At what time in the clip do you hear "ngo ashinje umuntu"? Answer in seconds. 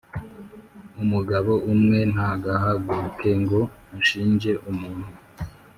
3.41-5.09